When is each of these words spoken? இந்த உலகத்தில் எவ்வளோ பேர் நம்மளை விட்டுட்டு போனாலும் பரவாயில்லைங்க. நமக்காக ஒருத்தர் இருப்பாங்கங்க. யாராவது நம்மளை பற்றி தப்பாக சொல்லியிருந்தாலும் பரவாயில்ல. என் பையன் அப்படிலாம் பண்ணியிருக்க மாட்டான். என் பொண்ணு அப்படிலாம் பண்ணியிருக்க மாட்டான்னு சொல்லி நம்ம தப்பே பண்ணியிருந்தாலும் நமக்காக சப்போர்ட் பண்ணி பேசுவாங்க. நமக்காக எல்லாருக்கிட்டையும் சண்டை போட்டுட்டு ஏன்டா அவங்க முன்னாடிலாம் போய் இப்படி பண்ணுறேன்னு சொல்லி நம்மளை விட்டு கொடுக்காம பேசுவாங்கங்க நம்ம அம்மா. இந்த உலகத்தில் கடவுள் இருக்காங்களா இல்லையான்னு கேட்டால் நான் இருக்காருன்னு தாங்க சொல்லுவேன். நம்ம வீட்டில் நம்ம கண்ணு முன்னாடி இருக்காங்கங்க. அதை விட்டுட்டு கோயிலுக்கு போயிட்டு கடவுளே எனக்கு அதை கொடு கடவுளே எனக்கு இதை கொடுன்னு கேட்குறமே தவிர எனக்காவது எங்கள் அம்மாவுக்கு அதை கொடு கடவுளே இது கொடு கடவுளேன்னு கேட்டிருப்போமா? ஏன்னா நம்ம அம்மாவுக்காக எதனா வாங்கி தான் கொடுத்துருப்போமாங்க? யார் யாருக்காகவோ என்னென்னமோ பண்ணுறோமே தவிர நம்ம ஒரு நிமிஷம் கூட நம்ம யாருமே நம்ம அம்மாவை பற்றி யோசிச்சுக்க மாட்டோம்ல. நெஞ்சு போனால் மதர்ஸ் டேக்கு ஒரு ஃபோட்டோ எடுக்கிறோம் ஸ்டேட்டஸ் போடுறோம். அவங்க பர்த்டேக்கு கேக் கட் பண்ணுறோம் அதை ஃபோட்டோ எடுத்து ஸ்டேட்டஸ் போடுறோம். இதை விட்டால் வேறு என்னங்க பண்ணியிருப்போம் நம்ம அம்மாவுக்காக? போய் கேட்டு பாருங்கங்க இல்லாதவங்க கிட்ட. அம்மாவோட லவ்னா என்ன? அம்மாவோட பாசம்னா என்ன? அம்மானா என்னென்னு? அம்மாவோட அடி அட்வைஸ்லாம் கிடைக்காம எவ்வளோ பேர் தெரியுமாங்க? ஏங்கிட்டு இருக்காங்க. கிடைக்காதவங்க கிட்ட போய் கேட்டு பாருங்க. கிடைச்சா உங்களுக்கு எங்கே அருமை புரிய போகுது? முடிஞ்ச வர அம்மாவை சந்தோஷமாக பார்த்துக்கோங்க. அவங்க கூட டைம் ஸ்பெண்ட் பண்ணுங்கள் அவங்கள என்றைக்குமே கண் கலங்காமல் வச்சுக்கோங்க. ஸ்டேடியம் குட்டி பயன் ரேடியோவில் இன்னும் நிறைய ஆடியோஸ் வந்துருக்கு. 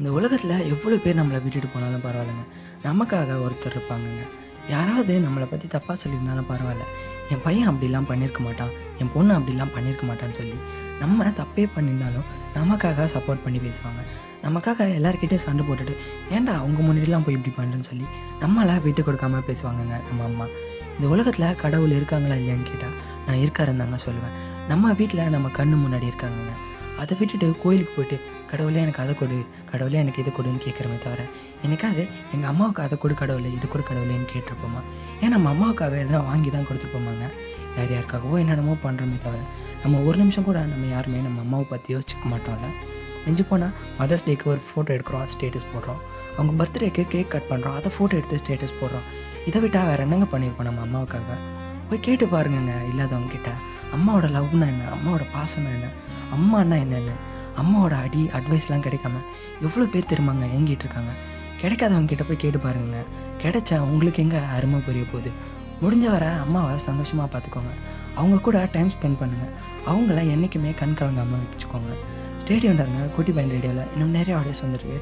இந்த 0.00 0.10
உலகத்தில் 0.12 0.52
எவ்வளோ 0.72 0.96
பேர் 0.96 1.18
நம்மளை 1.18 1.38
விட்டுட்டு 1.44 1.68
போனாலும் 1.72 2.04
பரவாயில்லைங்க. 2.04 2.44
நமக்காக 2.84 3.34
ஒருத்தர் 3.46 3.74
இருப்பாங்கங்க. 3.76 4.22
யாராவது 4.68 5.18
நம்மளை 5.18 5.46
பற்றி 5.50 5.66
தப்பாக 5.74 5.96
சொல்லியிருந்தாலும் 6.02 6.46
பரவாயில்ல. 6.50 6.84
என் 7.32 7.42
பையன் 7.42 7.68
அப்படிலாம் 7.70 8.06
பண்ணியிருக்க 8.10 8.38
மாட்டான். 8.38 8.72
என் 8.98 9.10
பொண்ணு 9.14 9.32
அப்படிலாம் 9.38 9.72
பண்ணியிருக்க 9.74 10.04
மாட்டான்னு 10.10 10.36
சொல்லி 10.38 10.56
நம்ம 11.00 11.26
தப்பே 11.40 11.64
பண்ணியிருந்தாலும் 11.74 12.26
நமக்காக 12.54 13.08
சப்போர்ட் 13.14 13.44
பண்ணி 13.44 13.58
பேசுவாங்க. 13.58 14.00
நமக்காக 14.46 14.88
எல்லாருக்கிட்டையும் 14.98 15.44
சண்டை 15.46 15.66
போட்டுட்டு 15.66 15.96
ஏன்டா 16.30 16.54
அவங்க 16.62 16.80
முன்னாடிலாம் 16.88 17.26
போய் 17.28 17.38
இப்படி 17.38 17.54
பண்ணுறேன்னு 17.58 17.88
சொல்லி 17.90 18.08
நம்மளை 18.44 18.82
விட்டு 18.82 19.02
கொடுக்காம 19.02 19.42
பேசுவாங்கங்க 19.50 19.98
நம்ம 20.08 20.24
அம்மா. 20.30 20.48
இந்த 20.96 21.08
உலகத்தில் 21.14 21.56
கடவுள் 21.64 21.96
இருக்காங்களா 21.98 22.34
இல்லையான்னு 22.34 22.68
கேட்டால் 22.72 22.96
நான் 23.26 23.40
இருக்காருன்னு 23.44 23.84
தாங்க 23.84 24.00
சொல்லுவேன். 24.08 24.34
நம்ம 24.68 24.92
வீட்டில் 24.92 25.32
நம்ம 25.36 25.48
கண்ணு 25.60 25.76
முன்னாடி 25.84 26.06
இருக்காங்கங்க. 26.12 26.54
அதை 27.02 27.16
விட்டுட்டு 27.18 27.46
கோயிலுக்கு 27.62 27.92
போயிட்டு 27.96 28.16
கடவுளே 28.50 28.80
எனக்கு 28.80 29.02
அதை 29.02 29.14
கொடு 29.14 29.36
கடவுளே 29.70 29.98
எனக்கு 30.02 30.22
இதை 30.22 30.32
கொடுன்னு 30.36 30.60
கேட்குறமே 30.64 30.96
தவிர 31.04 31.20
எனக்காவது 31.66 32.02
எங்கள் 32.34 32.50
அம்மாவுக்கு 32.52 32.82
அதை 32.82 32.98
கொடு 32.98 33.14
கடவுளே 33.14 33.50
இது 33.56 33.68
கொடு 33.68 33.84
கடவுளேன்னு 33.90 34.28
கேட்டிருப்போமா? 34.32 34.80
ஏன்னா 35.20 35.28
நம்ம 35.28 35.50
அம்மாவுக்காக 35.54 35.98
எதனா 36.04 36.20
வாங்கி 36.30 36.50
தான் 36.50 36.66
கொடுத்துருப்போமாங்க? 36.68 37.26
யார் 37.76 37.92
யாருக்காகவோ 37.96 38.38
என்னென்னமோ 38.38 38.74
பண்ணுறோமே 38.84 39.18
தவிர 39.24 39.40
நம்ம 39.82 40.00
ஒரு 40.08 40.16
நிமிஷம் 40.18 40.46
கூட 40.48 40.58
நம்ம 40.72 40.86
யாருமே 40.86 41.18
நம்ம 41.18 41.40
அம்மாவை 41.40 41.66
பற்றி 41.70 41.94
யோசிச்சுக்க 41.94 42.26
மாட்டோம்ல. 42.32 42.68
நெஞ்சு 43.24 43.44
போனால் 43.44 43.72
மதர்ஸ் 43.98 44.26
டேக்கு 44.26 44.46
ஒரு 44.52 44.60
ஃபோட்டோ 44.68 44.90
எடுக்கிறோம் 44.96 45.26
ஸ்டேட்டஸ் 45.32 45.70
போடுறோம். 45.72 46.00
அவங்க 46.36 46.52
பர்த்டேக்கு 46.60 47.02
கேக் 47.14 47.32
கட் 47.34 47.48
பண்ணுறோம் 47.50 47.74
அதை 47.78 47.90
ஃபோட்டோ 47.96 48.14
எடுத்து 48.20 48.36
ஸ்டேட்டஸ் 48.36 48.78
போடுறோம். 48.82 49.06
இதை 49.46 49.60
விட்டால் 49.60 49.86
வேறு 49.86 50.02
என்னங்க 50.02 50.26
பண்ணியிருப்போம் 50.32 50.68
நம்ம 50.70 50.82
அம்மாவுக்காக? 50.86 51.36
போய் 51.88 52.00
கேட்டு 52.00 52.26
பாருங்கங்க 52.26 52.74
இல்லாதவங்க 52.90 53.30
கிட்ட. 53.36 53.50
அம்மாவோட 53.96 54.26
லவ்னா 54.36 54.66
என்ன? 54.74 54.84
அம்மாவோட 54.96 55.24
பாசம்னா 55.36 55.70
என்ன? 55.78 55.88
அம்மானா 56.36 56.76
என்னென்னு? 56.84 57.14
அம்மாவோட 57.60 57.94
அடி 58.04 58.22
அட்வைஸ்லாம் 58.38 58.84
கிடைக்காம 58.86 59.16
எவ்வளோ 59.60 59.86
பேர் 59.92 60.10
தெரியுமாங்க? 60.10 60.44
ஏங்கிட்டு 60.56 60.84
இருக்காங்க. 60.86 61.12
கிடைக்காதவங்க 61.62 62.10
கிட்ட 62.10 62.24
போய் 62.24 62.42
கேட்டு 62.42 62.58
பாருங்க. 62.58 62.98
கிடைச்சா 63.42 63.78
உங்களுக்கு 63.78 64.22
எங்கே 64.22 64.38
அருமை 64.56 64.80
புரிய 64.80 65.04
போகுது? 65.04 65.30
முடிஞ்ச 65.82 66.06
வர 66.10 66.24
அம்மாவை 66.44 66.78
சந்தோஷமாக 66.78 67.28
பார்த்துக்கோங்க. 67.32 67.72
அவங்க 68.14 68.36
கூட 68.46 68.68
டைம் 68.72 68.90
ஸ்பெண்ட் 68.94 69.20
பண்ணுங்கள் 69.20 69.52
அவங்கள 69.90 70.18
என்றைக்குமே 70.34 70.72
கண் 70.80 70.96
கலங்காமல் 71.00 71.44
வச்சுக்கோங்க. 71.52 71.92
ஸ்டேடியம் 72.42 73.14
குட்டி 73.14 73.32
பயன் 73.32 73.50
ரேடியோவில் 73.50 73.92
இன்னும் 73.92 74.10
நிறைய 74.10 74.34
ஆடியோஸ் 74.40 74.64
வந்துருக்கு. 74.64 74.98